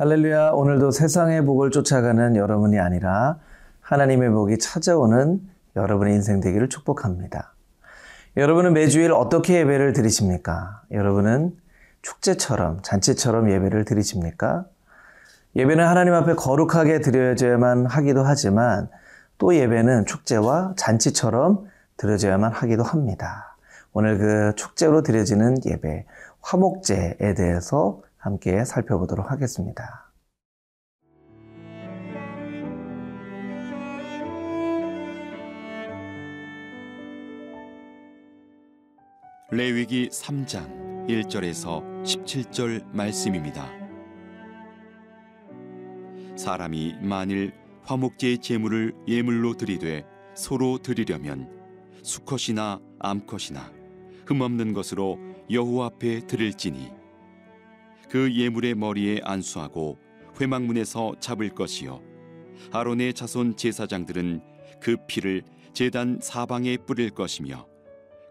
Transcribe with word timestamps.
할렐루야. 0.00 0.52
오늘도 0.52 0.92
세상의 0.92 1.44
복을 1.44 1.70
쫓아가는 1.70 2.34
여러분이 2.34 2.78
아니라 2.78 3.36
하나님의 3.82 4.30
복이 4.30 4.58
찾아오는 4.58 5.42
여러분의 5.76 6.14
인생 6.14 6.40
되기를 6.40 6.70
축복합니다. 6.70 7.52
여러분은 8.38 8.72
매주일 8.72 9.12
어떻게 9.12 9.58
예배를 9.58 9.92
드리십니까? 9.92 10.80
여러분은 10.90 11.54
축제처럼, 12.00 12.80
잔치처럼 12.80 13.50
예배를 13.50 13.84
드리십니까? 13.84 14.64
예배는 15.54 15.86
하나님 15.86 16.14
앞에 16.14 16.32
거룩하게 16.32 17.00
드려야만 17.02 17.84
하기도 17.84 18.22
하지만 18.22 18.88
또 19.36 19.54
예배는 19.54 20.06
축제와 20.06 20.72
잔치처럼 20.78 21.66
드려져야만 21.98 22.52
하기도 22.52 22.84
합니다. 22.84 23.54
오늘 23.92 24.16
그 24.16 24.52
축제로 24.56 25.02
드려지는 25.02 25.58
예배, 25.66 26.06
화목제에 26.40 27.34
대해서 27.36 28.00
함께 28.20 28.66
살펴보도록 28.66 29.30
하겠습니다. 29.30 30.12
레위기 39.50 40.10
3장 40.10 41.08
1절에서 41.08 41.82
17절 42.04 42.84
말씀입니다. 42.94 43.66
사람이 46.36 46.96
만일 47.00 47.52
화목제의 47.84 48.38
제물을 48.38 48.94
예물로 49.08 49.54
드리되 49.54 50.04
소로 50.34 50.78
드리려면 50.78 51.50
수컷이나 52.02 52.80
암컷이나 52.98 53.72
흠없는 54.26 54.74
것으로 54.74 55.18
여호와 55.50 55.86
앞에 55.86 56.26
드릴지니 56.26 56.99
그 58.10 58.34
예물의 58.34 58.74
머리에 58.74 59.20
안수하고 59.22 59.98
회막문에서 60.40 61.14
잡을 61.20 61.50
것이요. 61.50 62.02
아론의 62.72 63.14
자손 63.14 63.56
제사장들은 63.56 64.42
그 64.80 64.96
피를 65.06 65.42
제단 65.72 66.18
사방에 66.20 66.76
뿌릴 66.76 67.10
것이며 67.10 67.66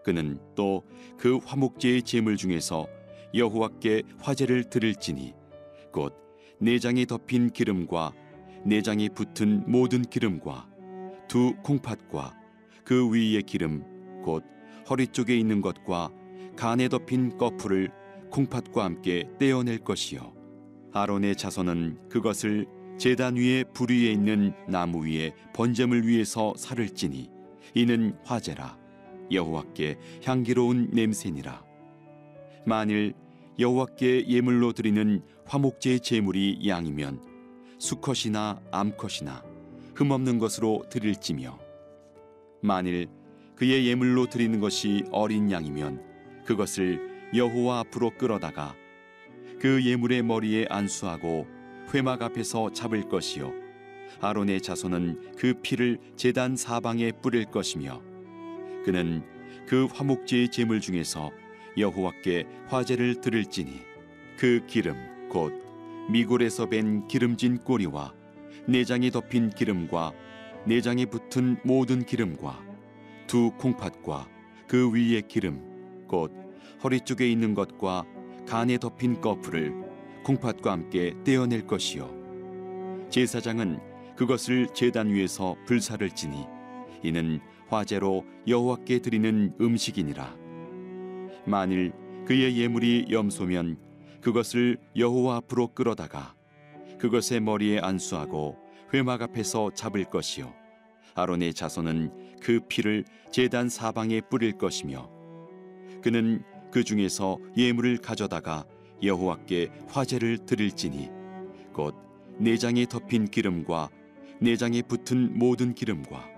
그는 0.03 0.39
또 0.55 0.83
그 1.19 1.38
화목제의 1.38 2.03
제물 2.03 2.38
중에서 2.38 2.88
여호와께 3.35 4.03
화제를 4.19 4.63
드릴지니 4.63 5.33
곧 5.91 6.16
내장에 6.59 7.05
덮인 7.05 7.50
기름과 7.50 8.13
내장에 8.63 9.09
붙은 9.09 9.66
모든 9.67 10.02
기름과 10.02 10.69
두 11.27 11.53
콩팥과 11.61 12.33
그 12.85 13.13
위의 13.13 13.44
기름 13.44 13.83
곧 14.23 14.44
허리 14.89 15.07
쪽에 15.07 15.38
있는 15.38 15.61
것과 15.61 16.09
간에 16.55 16.88
덮인 16.88 17.38
꺼풀을 17.38 17.91
콩팥과 18.31 18.83
함께 18.83 19.27
떼어낼 19.39 19.80
것이요. 19.80 20.33
아론의 20.94 21.35
자손은 21.35 22.09
그것을 22.09 22.67
제단 22.97 23.35
위에 23.35 23.63
불 23.73 23.91
위에 23.91 24.11
있는 24.11 24.53
나무 24.67 25.05
위에 25.05 25.33
번제물 25.53 26.06
위에서 26.06 26.53
살을 26.57 26.89
찌니 26.89 27.29
이는 27.73 28.16
화제라. 28.23 28.78
여호와께 29.31 29.97
향기로운 30.23 30.89
냄새니라. 30.91 31.63
만일 32.66 33.13
여호와께 33.57 34.28
예물로 34.28 34.73
드리는 34.73 35.22
화목제의 35.45 36.00
제물이 36.00 36.68
양이면 36.68 37.22
수컷이나 37.78 38.62
암컷이나 38.72 39.44
흠없는 39.95 40.39
것으로 40.39 40.84
드릴지며 40.89 41.59
만일 42.62 43.07
그의 43.56 43.88
예물로 43.88 44.28
드리는 44.28 44.59
것이 44.59 45.03
어린 45.12 45.51
양이면 45.51 46.44
그것을 46.45 47.09
여호와 47.34 47.79
앞으로 47.79 48.12
끌어다가 48.17 48.75
그 49.59 49.85
예물의 49.85 50.23
머리에 50.23 50.66
안수하고 50.69 51.47
회막 51.94 52.22
앞에서 52.22 52.72
잡을 52.72 53.07
것이요 53.07 53.53
아론의 54.22 54.62
자손은 54.62 55.35
그 55.38 55.53
피를 55.62 56.00
제단 56.16 56.56
사방에 56.56 57.12
뿌릴 57.12 57.45
것이며 57.45 58.01
그는 58.84 59.23
그 59.68 59.85
화목제의 59.85 60.50
제물 60.50 60.81
중에서 60.81 61.31
여호와께 61.78 62.45
화제를 62.68 63.22
드릴지니 63.22 63.81
그 64.38 64.66
기름 64.68 64.95
곧 65.29 65.53
미골에서 66.09 66.66
벤 66.66 67.07
기름진 67.07 67.59
꼬리와 67.59 68.13
내장이 68.68 69.12
덮인 69.12 69.51
기름과 69.51 70.13
내장에 70.66 71.06
붙은 71.06 71.57
모든 71.63 72.03
기름과 72.03 72.63
두 73.28 73.51
콩팥과 73.57 74.28
그 74.68 74.94
위의 74.94 75.22
기름 75.28 76.06
곧 76.07 76.49
허리 76.84 77.02
쪽에 77.02 77.30
있는 77.30 77.53
것과 77.53 78.06
간에 78.47 78.78
덮인 78.78 79.22
꺼풀을 79.22 79.74
콩팥과 80.24 80.72
함께 80.72 81.14
떼어낼 81.24 81.66
것이요. 81.68 83.08
제사장은 83.09 83.80
그것을 84.16 84.68
제단 84.74 85.09
위에서 85.09 85.56
불사를 85.66 86.09
지니 86.12 86.46
이는 87.03 87.40
화제로 87.68 88.25
여호와께 88.48 89.00
드리는 89.00 89.53
음식이니라. 89.59 90.36
만일 91.46 91.94
그의 92.25 92.58
예물이 92.58 93.08
염소면 93.09 93.78
그것을 94.22 94.78
여호와 94.96 95.38
앞으로 95.38 95.74
끌어다가 95.74 96.36
그것의 97.00 97.40
머리에 97.42 97.80
안수하고 97.80 98.58
회막 98.94 99.22
앞에서 99.22 99.72
잡을 99.74 100.03
것이요. 100.06 100.53
아론의 101.16 101.53
자손은 101.53 102.40
그 102.42 102.59
피를 102.68 103.06
제단 103.31 103.69
사방에 103.69 104.22
뿌릴 104.22 104.53
것이며 104.53 105.09
그는 106.02 106.44
그 106.72 106.84
중에서 106.84 107.38
예물을 107.58 107.98
가져다가 107.98 108.66
여호와께 109.02 109.70
화제를 109.88 110.46
드릴지니 110.46 111.10
곧 111.74 111.96
내장에 112.38 112.86
덮인 112.86 113.28
기름과 113.28 113.90
내장에 114.40 114.82
붙은 114.82 115.38
모든 115.38 115.74
기름과 115.74 116.30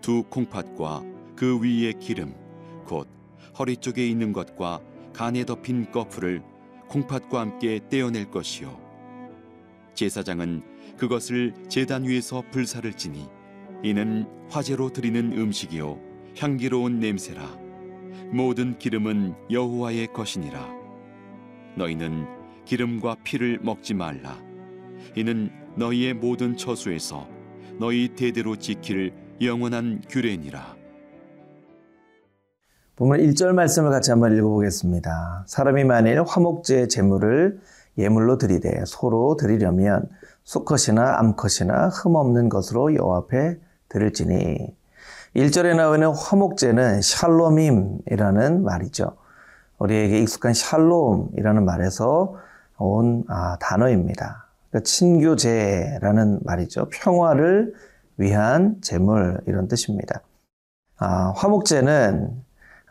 두 0.00 0.24
콩팥과 0.24 1.02
그 1.36 1.62
위의 1.62 1.94
기름 1.98 2.34
곧 2.86 3.08
허리 3.58 3.76
쪽에 3.76 4.06
있는 4.06 4.32
것과 4.32 4.80
간에 5.12 5.44
덮인 5.44 5.90
꺼풀을 5.90 6.42
콩팥과 6.88 7.40
함께 7.40 7.80
떼어낼 7.88 8.30
것이요. 8.30 8.80
제사장은 9.94 10.62
그것을 10.96 11.54
제단 11.68 12.04
위에서 12.04 12.42
불사를 12.50 12.92
지니 12.94 13.26
이는 13.82 14.26
화제로 14.48 14.90
드리는 14.90 15.32
음식이요. 15.32 16.00
향기로운 16.36 16.98
냄새라 16.98 17.63
모든 18.32 18.78
기름은 18.78 19.34
여호와의 19.50 20.12
것이니라. 20.12 20.60
너희는 21.76 22.26
기름과 22.64 23.16
피를 23.24 23.58
먹지 23.62 23.94
말라. 23.94 24.38
이는 25.16 25.50
너희의 25.76 26.14
모든 26.14 26.56
처수에서 26.56 27.26
너희 27.78 28.08
대대로 28.14 28.56
지킬 28.56 29.12
영원한 29.40 30.00
규례니라. 30.08 30.76
보면 32.96 33.20
1절 33.20 33.52
말씀을 33.52 33.90
같이 33.90 34.10
한번 34.12 34.36
읽어보겠습니다. 34.36 35.44
사람이 35.48 35.84
만일 35.84 36.22
화목제 36.22 36.86
제물을 36.86 37.58
예물로 37.98 38.38
드리되 38.38 38.84
소로 38.86 39.36
드리려면 39.36 40.08
수컷이나 40.44 41.18
암컷이나 41.18 41.88
흠 41.88 42.14
없는 42.14 42.48
것으로 42.48 42.94
여호와 42.94 43.18
앞에 43.18 43.58
드릴지니 43.88 44.74
1절에 45.36 45.74
나오는 45.74 46.06
화목제는 46.08 47.02
샬롬임이라는 47.02 48.62
말이죠. 48.62 49.16
우리에게 49.78 50.20
익숙한 50.20 50.54
샬롬이라는 50.54 51.64
말에서 51.64 52.36
온 52.78 53.24
아, 53.28 53.56
단어입니다. 53.60 54.46
그러니까 54.70 54.84
친교제라는 54.88 56.40
말이죠. 56.44 56.88
평화를 56.90 57.74
위한 58.16 58.76
제물 58.80 59.40
이런 59.46 59.66
뜻입니다. 59.66 60.20
아, 60.98 61.32
화목제는 61.34 62.30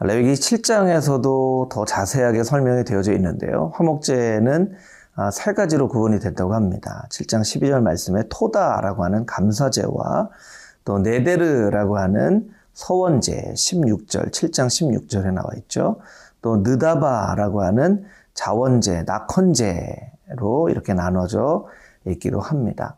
레위기 0.02 0.34
7장에서도 0.34 1.70
더 1.70 1.86
자세하게 1.86 2.44
설명이 2.44 2.84
되어져 2.84 3.14
있는데요. 3.14 3.72
화목제는 3.76 4.74
아, 5.16 5.32
세 5.32 5.54
가지로 5.54 5.88
구분이 5.88 6.20
됐다고 6.20 6.54
합니다. 6.54 7.08
7장 7.10 7.40
12절 7.40 7.82
말씀에 7.84 8.24
토다라고 8.30 9.06
하는 9.06 9.26
감사제와 9.26 10.30
또 10.86 11.00
네데르라고 11.00 11.98
하는 11.98 12.50
서원제 12.74 13.54
16절, 13.56 14.32
7장 14.32 14.68
16절에 14.68 15.32
나와 15.32 15.50
있죠. 15.58 16.00
또 16.42 16.58
느다바라고 16.58 17.62
하는 17.62 18.04
자원제, 18.34 19.04
낙헌제로 19.04 20.70
이렇게 20.70 20.94
나눠져 20.94 21.68
있기도 22.08 22.40
합니다. 22.40 22.98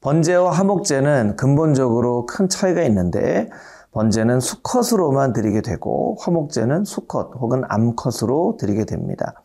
번제와 0.00 0.52
화목제는 0.52 1.36
근본적으로 1.36 2.26
큰 2.26 2.48
차이가 2.48 2.82
있는데 2.82 3.50
번제는 3.90 4.40
수컷으로만 4.40 5.32
드리게 5.32 5.62
되고 5.62 6.16
화목제는 6.20 6.84
수컷 6.84 7.32
혹은 7.34 7.62
암컷으로 7.68 8.56
드리게 8.58 8.84
됩니다. 8.84 9.42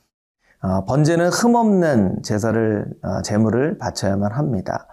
아, 0.60 0.86
번제는 0.86 1.30
흠없는 1.30 2.22
제사를 2.22 2.86
아, 3.02 3.22
제물을 3.24 3.80
바쳐야만 3.80 4.34
합니다. 4.34 4.88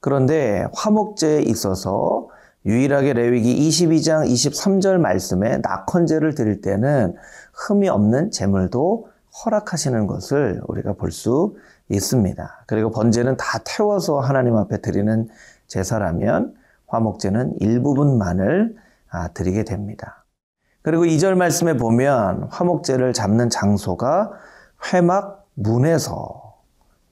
그런데 0.00 0.66
화목제에 0.72 1.42
있어서 1.42 2.28
유일하게 2.66 3.14
레위기 3.14 3.68
22장 3.68 4.28
23절 4.30 4.98
말씀에 4.98 5.58
낙헌제를 5.58 6.34
드릴 6.34 6.60
때는 6.60 7.16
흠이 7.54 7.88
없는 7.88 8.30
제물도 8.30 9.08
허락하시는 9.44 10.06
것을 10.06 10.60
우리가 10.66 10.94
볼 10.94 11.10
수 11.10 11.56
있습니다. 11.90 12.64
그리고 12.66 12.90
번제는 12.90 13.36
다 13.36 13.58
태워서 13.64 14.20
하나님 14.20 14.56
앞에 14.56 14.80
드리는 14.80 15.28
제사라면 15.66 16.54
화목제는 16.86 17.54
일부분만을 17.60 18.76
아, 19.10 19.28
드리게 19.28 19.64
됩니다. 19.64 20.24
그리고 20.82 21.04
2절 21.04 21.34
말씀에 21.34 21.76
보면 21.76 22.48
화목제를 22.50 23.12
잡는 23.12 23.50
장소가 23.50 24.30
회막 24.92 25.48
문에서 25.54 26.58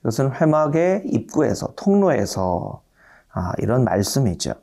이것은 0.01 0.33
회막의 0.33 1.03
입구에서 1.07 1.73
통로에서 1.77 2.83
아, 3.33 3.53
이런 3.59 3.85
말씀이죠. 3.85 4.55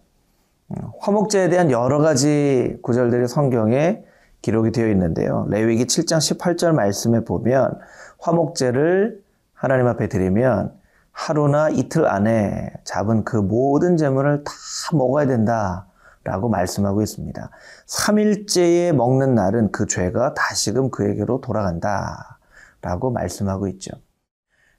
음, 0.71 0.77
화목제에 0.99 1.49
대한 1.49 1.71
여러 1.71 1.99
가지 1.99 2.77
구절들이 2.81 3.27
성경에 3.27 4.03
기록이 4.41 4.71
되어 4.71 4.89
있는데요. 4.89 5.45
레위기 5.49 5.85
7장 5.85 6.17
18절 6.17 6.73
말씀에 6.73 7.23
보면 7.23 7.79
화목제를 8.19 9.23
하나님 9.53 9.87
앞에 9.87 10.07
드리면 10.07 10.73
하루나 11.11 11.69
이틀 11.69 12.07
안에 12.07 12.73
잡은 12.83 13.23
그 13.23 13.37
모든 13.37 13.97
재물을 13.97 14.43
다 14.43 14.51
먹어야 14.93 15.25
된다 15.25 15.87
라고 16.23 16.49
말씀하고 16.49 17.01
있습니다. 17.01 17.49
3일째에 17.87 18.91
먹는 18.93 19.35
날은 19.35 19.71
그 19.71 19.85
죄가 19.85 20.33
다시금 20.33 20.89
그에게로 20.89 21.39
돌아간다 21.41 22.39
라고 22.81 23.11
말씀하고 23.11 23.67
있죠. 23.69 23.91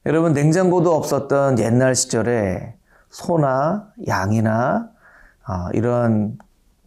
여러분 0.05 0.33
냉장고도 0.33 0.95
없었던 0.95 1.59
옛날 1.59 1.95
시절에 1.95 2.77
소나 3.09 3.93
양이나 4.07 4.91
어, 5.49 5.71
이런 5.73 6.39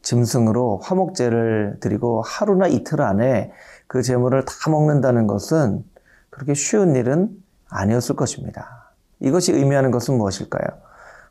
짐승으로 0.01 0.79
화목제를 0.83 1.77
드리고 1.79 2.21
하루나 2.21 2.67
이틀 2.67 3.01
안에 3.01 3.51
그 3.87 4.01
재물을 4.01 4.43
다 4.45 4.69
먹는다는 4.69 5.27
것은 5.27 5.83
그렇게 6.29 6.53
쉬운 6.53 6.95
일은 6.95 7.29
아니었을 7.69 8.15
것입니다. 8.15 8.91
이것이 9.19 9.53
의미하는 9.53 9.91
것은 9.91 10.17
무엇일까요? 10.17 10.65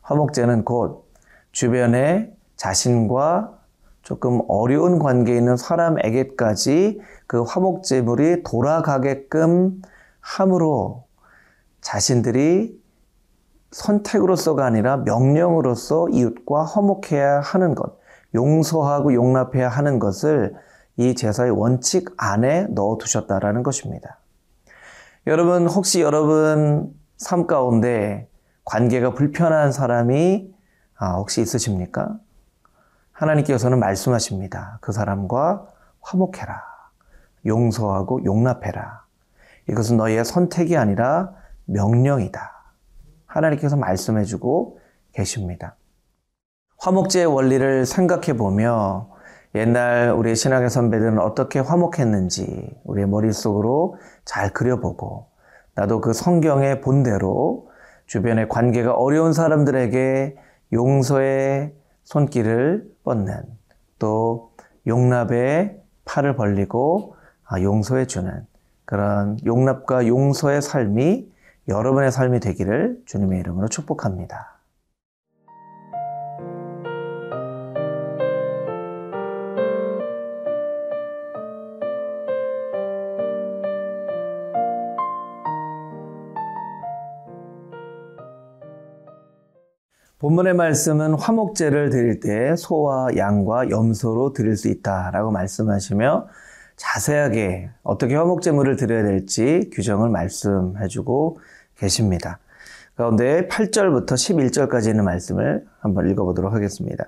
화목제는 0.02 0.64
곧 0.64 1.10
주변에 1.52 2.32
자신과 2.56 3.58
조금 4.02 4.40
어려운 4.48 4.98
관계에 4.98 5.36
있는 5.36 5.56
사람에게까지 5.56 7.00
그 7.26 7.42
화목제물이 7.42 8.42
돌아가게끔 8.42 9.82
함으로 10.20 11.04
자신들이 11.80 12.78
선택으로서가 13.70 14.64
아니라 14.64 14.98
명령으로서 14.98 16.08
이웃과 16.10 16.64
화목해야 16.64 17.40
하는 17.40 17.74
것, 17.74 17.98
용서하고 18.34 19.14
용납해야 19.14 19.68
하는 19.68 19.98
것을 19.98 20.54
이 20.96 21.14
제사의 21.14 21.50
원칙 21.50 22.10
안에 22.16 22.66
넣어 22.70 22.98
두셨다라는 22.98 23.62
것입니다. 23.62 24.18
여러분, 25.26 25.66
혹시 25.66 26.00
여러분 26.00 26.92
삶 27.16 27.46
가운데 27.46 28.28
관계가 28.64 29.14
불편한 29.14 29.72
사람이 29.72 30.52
아, 30.96 31.14
혹시 31.14 31.40
있으십니까? 31.40 32.18
하나님께서는 33.12 33.78
말씀하십니다. 33.78 34.78
그 34.80 34.92
사람과 34.92 35.66
화목해라. 36.00 36.62
용서하고 37.46 38.24
용납해라. 38.24 39.04
이것은 39.68 39.96
너희의 39.96 40.24
선택이 40.24 40.76
아니라 40.76 41.32
명령이다. 41.66 42.57
하나님께서 43.28 43.76
말씀해주고 43.76 44.80
계십니다. 45.12 45.76
화목제의 46.78 47.26
원리를 47.26 47.86
생각해 47.86 48.36
보며 48.36 49.10
옛날 49.54 50.10
우리 50.10 50.34
신학의 50.34 50.70
선배들은 50.70 51.18
어떻게 51.18 51.58
화목했는지 51.58 52.76
우리의 52.84 53.08
머릿속으로 53.08 53.96
잘 54.24 54.52
그려보고 54.52 55.28
나도 55.74 56.00
그 56.00 56.12
성경의 56.12 56.80
본대로 56.80 57.70
주변의 58.06 58.48
관계가 58.48 58.94
어려운 58.94 59.32
사람들에게 59.32 60.36
용서의 60.72 61.74
손길을 62.04 62.90
뻗는 63.04 63.42
또 63.98 64.52
용납의 64.86 65.80
팔을 66.04 66.36
벌리고 66.36 67.16
아, 67.44 67.60
용서해 67.60 68.06
주는 68.06 68.46
그런 68.84 69.38
용납과 69.44 70.06
용서의 70.06 70.62
삶이 70.62 71.30
여러분의 71.68 72.10
삶이 72.10 72.40
되기를 72.40 73.02
주님의 73.04 73.40
이름으로 73.40 73.68
축복합니다. 73.68 74.54
본문의 90.18 90.54
말씀은 90.54 91.14
화목제를 91.14 91.90
드릴 91.90 92.18
때 92.18 92.56
소와 92.56 93.16
양과 93.16 93.70
염소로 93.70 94.32
드릴 94.32 94.56
수 94.56 94.68
있다라고 94.68 95.30
말씀하시며 95.30 96.28
자세하게 96.76 97.70
어떻게 97.82 98.14
화목제물을 98.14 98.76
드려야 98.76 99.02
될지 99.02 99.68
규정을 99.72 100.08
말씀해주고 100.08 101.38
계십니다. 101.78 102.38
가운데 102.96 103.46
8절부터 103.48 104.12
11절까지 104.12 104.88
있는 104.88 105.04
말씀을 105.04 105.64
한번 105.80 106.10
읽어보도록 106.10 106.52
하겠습니다. 106.52 107.04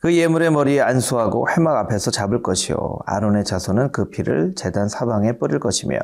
그 0.00 0.14
예물의 0.14 0.50
머리에 0.50 0.82
안수하고 0.82 1.48
회막 1.48 1.76
앞에서 1.78 2.10
잡을 2.10 2.42
것이요 2.42 2.98
아론의 3.06 3.44
자손은 3.44 3.90
그 3.90 4.10
피를 4.10 4.54
제단 4.54 4.88
사방에 4.88 5.38
뿌릴 5.38 5.58
것이며 5.58 5.98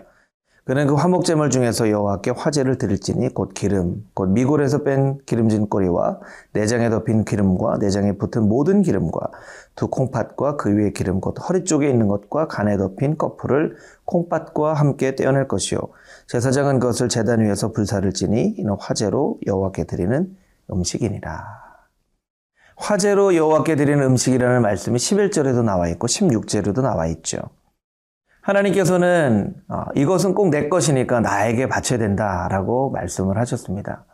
그는 0.65 0.87
그 0.87 0.95
화목제물 0.95 1.51
중에서 1.51 1.91
여호와께 1.91 2.31
화제를 2.31 2.79
드릴지니 2.79 3.35
곧 3.35 3.53
기름, 3.55 4.07
곧 4.15 4.29
미골에서 4.31 4.85
뺀 4.85 5.19
기름진 5.27 5.69
꼬리와 5.69 6.21
내장에 6.53 6.89
덮인 6.91 7.25
기름과 7.25 7.79
내장에 7.79 8.13
붙은 8.13 8.49
모든 8.49 8.83
기름과 8.83 9.21
두 9.75 9.89
콩팥과 9.89 10.57
그 10.57 10.75
위에 10.75 10.93
기름, 10.93 11.21
곧 11.21 11.35
허리 11.49 11.65
쪽에 11.65 11.91
있는 11.91 12.09
것과 12.09 12.47
간에 12.47 12.77
덮인 12.77 13.19
거풀을 13.19 13.77
콩팥과 14.05 14.75
함께 14.75 15.17
떼어낼 15.17 15.49
것이요 15.49 15.81
제사장은 16.31 16.79
그것을 16.79 17.09
제단 17.09 17.41
위에서 17.41 17.73
불사를 17.73 18.13
지니 18.13 18.55
이는 18.57 18.77
화제로 18.79 19.41
여호와께 19.49 19.83
드리는 19.83 20.37
음식이니라. 20.71 21.45
화제로 22.77 23.35
여호와께 23.35 23.75
드리는 23.75 24.01
음식이라는 24.01 24.63
말씀이 24.63 24.97
11절에도 24.97 25.65
나와 25.65 25.89
있고 25.89 26.07
16절에도 26.07 26.83
나와 26.83 27.09
있죠. 27.09 27.39
하나님께서는 28.43 29.55
어, 29.67 29.87
이것은 29.97 30.35
꼭 30.35 30.51
내 30.51 30.69
것이니까 30.69 31.19
나에게 31.19 31.69
바쳐야 31.69 31.99
된다라고 31.99 32.91
말씀을 32.91 33.37
하셨습니다. 33.37 34.05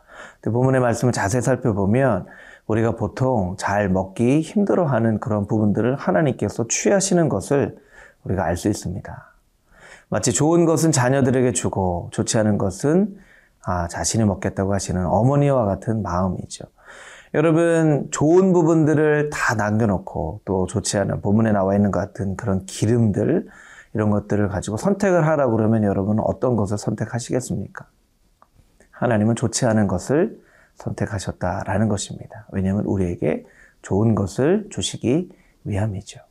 본문의 0.41 0.81
말씀을 0.81 1.13
자세히 1.13 1.43
살펴보면 1.43 2.25
우리가 2.65 2.95
보통 2.95 3.55
잘 3.59 3.89
먹기 3.89 4.41
힘들어하는 4.41 5.19
그런 5.19 5.45
부분들을 5.45 5.95
하나님께서 5.95 6.65
취하시는 6.67 7.29
것을 7.29 7.77
우리가 8.23 8.43
알 8.43 8.57
수 8.57 8.69
있습니다. 8.69 9.36
마치 10.09 10.31
좋은 10.31 10.65
것은 10.65 10.91
자녀들에게 10.91 11.51
주고 11.51 12.09
좋지 12.11 12.37
않은 12.37 12.57
것은 12.57 13.17
아, 13.63 13.87
자신이 13.87 14.23
먹겠다고 14.23 14.73
하시는 14.73 15.05
어머니와 15.05 15.65
같은 15.65 16.01
마음이죠. 16.01 16.65
여러분 17.33 18.07
좋은 18.11 18.53
부분들을 18.53 19.29
다 19.29 19.55
남겨놓고 19.55 20.41
또 20.45 20.65
좋지 20.67 20.97
않은 20.97 21.21
본문에 21.21 21.51
나와 21.51 21.75
있는 21.75 21.91
것 21.91 21.99
같은 21.99 22.37
그런 22.37 22.65
기름들 22.65 23.47
이런 23.93 24.09
것들을 24.09 24.47
가지고 24.47 24.77
선택을 24.77 25.27
하라고 25.27 25.57
그러면 25.57 25.83
여러분은 25.83 26.23
어떤 26.25 26.55
것을 26.55 26.77
선택하시겠습니까? 26.77 27.85
하나님은 28.91 29.35
좋지 29.35 29.65
않은 29.65 29.87
것을 29.87 30.39
선택하셨다라는 30.75 31.89
것입니다. 31.89 32.47
왜냐하면 32.51 32.85
우리에게 32.85 33.45
좋은 33.81 34.15
것을 34.15 34.67
주시기 34.69 35.29
위함이죠. 35.65 36.26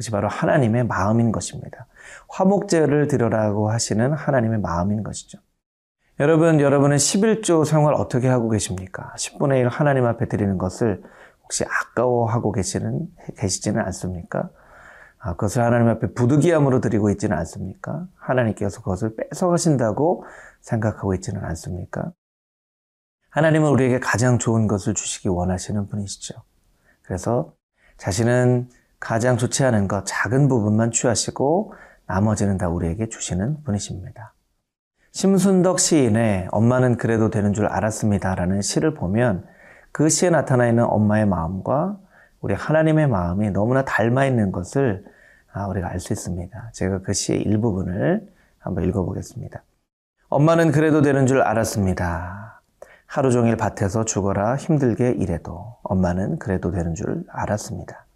그것이 0.00 0.10
바로 0.10 0.28
하나님의 0.28 0.86
마음인 0.86 1.30
것입니다. 1.30 1.86
화목제를 2.30 3.06
드려라고 3.06 3.70
하시는 3.70 4.14
하나님의 4.14 4.60
마음인 4.60 5.02
것이죠. 5.02 5.38
여러분, 6.18 6.58
여러분은 6.58 6.96
11조 6.96 7.66
생활 7.66 7.92
어떻게 7.92 8.26
하고 8.26 8.48
계십니까? 8.48 9.12
10분의 9.16 9.60
1 9.60 9.68
하나님 9.68 10.06
앞에 10.06 10.26
드리는 10.26 10.56
것을 10.56 11.02
혹시 11.42 11.64
아까워하고 11.64 12.52
계시는, 12.52 13.08
계시지는 13.36 13.82
않습니까? 13.82 14.48
아, 15.18 15.32
그것을 15.32 15.62
하나님 15.62 15.88
앞에 15.88 16.14
부득이함으로 16.14 16.80
드리고 16.80 17.10
있지는 17.10 17.36
않습니까? 17.36 18.06
하나님께서 18.16 18.80
그것을 18.80 19.16
뺏어가신다고 19.16 20.24
생각하고 20.62 21.12
있지는 21.14 21.44
않습니까? 21.44 22.12
하나님은 23.28 23.68
우리에게 23.70 24.00
가장 24.00 24.38
좋은 24.38 24.66
것을 24.66 24.94
주시기 24.94 25.28
원하시는 25.28 25.88
분이시죠. 25.88 26.42
그래서 27.02 27.52
자신은 27.98 28.70
가장 29.00 29.36
좋지 29.38 29.64
않은 29.64 29.88
것, 29.88 30.04
작은 30.06 30.48
부분만 30.48 30.90
취하시고 30.90 31.74
나머지는 32.06 32.58
다 32.58 32.68
우리에게 32.68 33.08
주시는 33.08 33.64
분이십니다. 33.64 34.34
심순덕 35.12 35.80
시인의 35.80 36.48
엄마는 36.52 36.96
그래도 36.96 37.30
되는 37.30 37.52
줄 37.52 37.66
알았습니다. 37.66 38.34
라는 38.34 38.60
시를 38.60 38.94
보면 38.94 39.44
그 39.90 40.08
시에 40.08 40.30
나타나 40.30 40.68
있는 40.68 40.84
엄마의 40.84 41.26
마음과 41.26 41.98
우리 42.40 42.54
하나님의 42.54 43.08
마음이 43.08 43.50
너무나 43.50 43.84
닮아 43.84 44.26
있는 44.26 44.52
것을 44.52 45.04
아, 45.52 45.66
우리가 45.66 45.88
알 45.88 45.98
수 45.98 46.12
있습니다. 46.12 46.70
제가 46.72 47.00
그 47.00 47.12
시의 47.12 47.42
일부분을 47.42 48.28
한번 48.58 48.84
읽어보겠습니다. 48.84 49.64
엄마는 50.28 50.70
그래도 50.70 51.02
되는 51.02 51.26
줄 51.26 51.42
알았습니다. 51.42 52.62
하루 53.06 53.32
종일 53.32 53.56
밭에서 53.56 54.04
죽어라 54.04 54.54
힘들게 54.54 55.10
일해도 55.10 55.76
엄마는 55.82 56.38
그래도 56.38 56.70
되는 56.70 56.94
줄 56.94 57.24
알았습니다. 57.28 58.06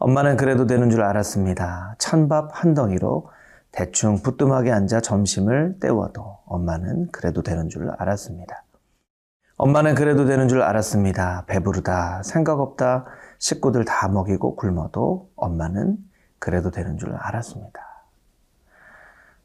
엄마는 0.00 0.36
그래도 0.36 0.66
되는 0.66 0.90
줄 0.90 1.02
알았습니다. 1.02 1.96
찬밥 1.98 2.50
한 2.52 2.74
덩이로 2.74 3.30
대충 3.72 4.22
부뚜막에 4.22 4.70
앉아 4.70 5.00
점심을 5.00 5.78
때워도 5.80 6.38
엄마는 6.46 7.08
그래도 7.10 7.42
되는 7.42 7.68
줄 7.68 7.90
알았습니다. 7.98 8.62
엄마는 9.56 9.96
그래도 9.96 10.24
되는 10.24 10.46
줄 10.46 10.62
알았습니다. 10.62 11.46
배부르다, 11.48 12.22
생각 12.22 12.60
없다, 12.60 13.06
식구들 13.40 13.84
다 13.84 14.06
먹이고 14.06 14.54
굶어도 14.54 15.30
엄마는 15.34 15.96
그래도 16.38 16.70
되는 16.70 16.96
줄 16.96 17.12
알았습니다. 17.16 17.80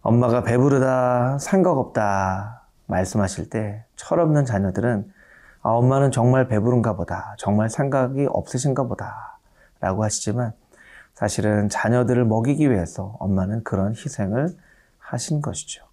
엄마가 0.03 0.43
배부르다, 0.43 1.39
생각 1.39 1.79
없다 1.79 2.67
말씀하실 2.86 3.50
때 3.50 3.86
철없는 3.95 4.45
자녀들은 4.45 5.12
아, 5.63 5.69
엄마는 5.69 6.12
정말 6.12 6.48
배부른가 6.48 6.95
보다, 6.95 7.33
정말 7.39 7.69
생각이 7.69 8.27
없으신가 8.29 8.83
보다 8.83 9.32
라고 9.83 10.05
하시지만 10.05 10.53
사실은 11.13 11.67
자녀들을 11.67 12.23
먹이기 12.23 12.71
위해서 12.71 13.17
엄마는 13.19 13.63
그런 13.63 13.91
희생을 13.91 14.47
하신 14.97 15.41
것이죠. 15.41 15.85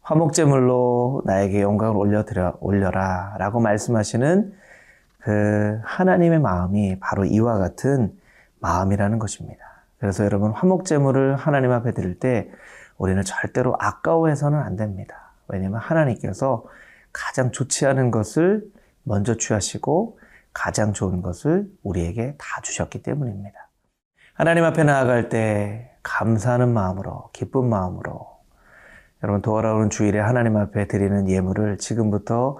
화목제물로 0.00 1.22
나에게 1.26 1.60
영광을 1.60 1.94
올려드려, 1.96 2.56
올려라 2.60 3.36
라고 3.38 3.60
말씀하시는 3.60 4.54
그 5.18 5.80
하나님의 5.84 6.38
마음이 6.38 6.98
바로 7.00 7.26
이와 7.26 7.58
같은 7.58 8.16
마음이라는 8.60 9.18
것입니다. 9.18 9.64
그래서 9.98 10.24
여러분 10.24 10.52
화목제물을 10.52 11.36
하나님 11.36 11.72
앞에 11.72 11.92
드릴 11.92 12.18
때 12.18 12.50
우리는 12.96 13.22
절대로 13.24 13.76
아까워해서는 13.78 14.58
안 14.58 14.76
됩니다. 14.76 15.32
왜냐하면 15.48 15.80
하나님께서 15.80 16.64
가장 17.12 17.50
좋지 17.50 17.84
않은 17.86 18.10
것을 18.10 18.64
먼저 19.02 19.36
취하시고 19.36 20.18
가장 20.56 20.94
좋은 20.94 21.20
것을 21.20 21.70
우리에게 21.82 22.34
다 22.38 22.62
주셨기 22.62 23.02
때문입니다. 23.02 23.68
하나님 24.32 24.64
앞에 24.64 24.84
나아갈 24.84 25.28
때 25.28 25.94
감사하는 26.02 26.72
마음으로, 26.72 27.28
기쁜 27.34 27.68
마음으로, 27.68 28.38
여러분 29.22 29.42
돌아오는 29.42 29.90
주일에 29.90 30.18
하나님 30.18 30.56
앞에 30.56 30.88
드리는 30.88 31.28
예물을 31.28 31.76
지금부터 31.76 32.58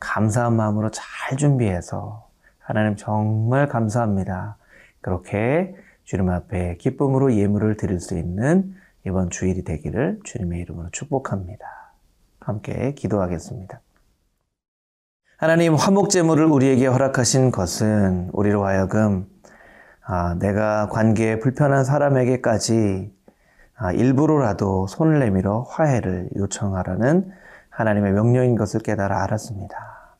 감사한 0.00 0.54
마음으로 0.56 0.90
잘 0.90 1.38
준비해서 1.38 2.28
하나님 2.58 2.96
정말 2.96 3.68
감사합니다. 3.68 4.56
그렇게 5.00 5.76
주님 6.02 6.28
앞에 6.30 6.78
기쁨으로 6.78 7.32
예물을 7.34 7.76
드릴 7.76 8.00
수 8.00 8.18
있는 8.18 8.74
이번 9.06 9.30
주일이 9.30 9.62
되기를 9.62 10.18
주님의 10.24 10.62
이름으로 10.62 10.90
축복합니다. 10.90 11.64
함께 12.40 12.92
기도하겠습니다. 12.94 13.80
하나님 15.38 15.74
화목제물을 15.74 16.46
우리에게 16.46 16.86
허락하신 16.86 17.50
것은 17.50 18.30
우리로 18.32 18.64
하여금 18.64 19.28
아, 20.02 20.34
내가 20.38 20.88
관계에 20.88 21.40
불편한 21.40 21.84
사람에게까지 21.84 23.14
아, 23.76 23.92
일부러라도 23.92 24.86
손을 24.86 25.18
내밀어 25.18 25.66
화해를 25.68 26.30
요청하라는 26.36 27.30
하나님의 27.68 28.12
명령인 28.12 28.56
것을 28.56 28.80
깨달아 28.80 29.24
알았습니다. 29.24 30.16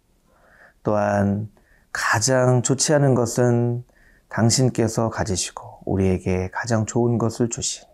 또한 0.83 1.49
가장 1.93 2.61
좋지 2.61 2.93
않은 2.93 3.15
것은 3.15 3.85
당신께서 4.29 5.09
가지시고 5.09 5.81
우리에게 5.87 6.51
가장 6.53 6.85
좋은 6.85 7.17
것을 7.17 7.49
주신 7.49 7.89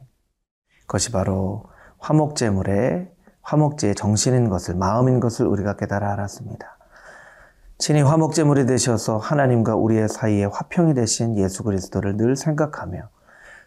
그것이 0.88 1.12
바로 1.12 1.66
화목제물의 2.00 3.12
화목제의 3.42 3.94
정신인 3.94 4.48
것을 4.48 4.74
마음인 4.74 5.20
것을 5.20 5.46
우리가 5.46 5.76
깨달아 5.76 6.14
알았습니다. 6.14 6.81
친히 7.82 8.00
화목제물이 8.00 8.66
되셔서 8.66 9.18
하나님과 9.18 9.74
우리의 9.74 10.08
사이에 10.08 10.44
화평이 10.44 10.94
되신 10.94 11.36
예수 11.36 11.64
그리스도를 11.64 12.16
늘 12.16 12.36
생각하며 12.36 13.08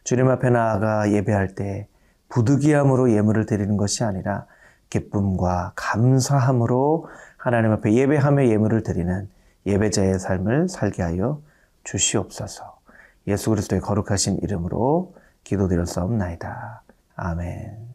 주님 0.05 0.29
앞에 0.29 0.51
나아가 0.51 1.11
예배할 1.11 1.53
때 1.53 1.89
부득이함으로 2.29 3.11
예물을 3.11 3.45
드리는 3.45 3.75
것이 3.75 4.05
아니라 4.05 4.45
기쁨과 4.89 5.73
감사함으로 5.75 7.09
하나님 7.35 7.73
앞에 7.73 7.91
예배하며 7.91 8.47
예물을 8.47 8.83
드리는 8.83 9.29
예배자의 9.65 10.17
삶을 10.17 10.69
살게 10.69 11.03
하여 11.03 11.41
주시옵소서. 11.83 12.79
예수 13.27 13.49
그리스도의 13.49 13.81
거룩하신 13.81 14.39
이름으로 14.41 15.13
기도드렸사옵나이다. 15.43 16.83
아멘. 17.17 17.94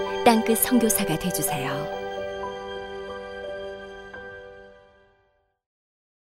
땅끝 0.23 0.59
성교사가 0.59 1.17
되주세요 1.17 2.00